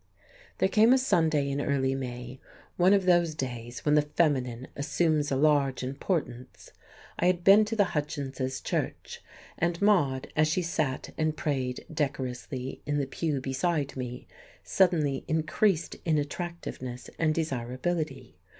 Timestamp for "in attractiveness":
16.03-17.11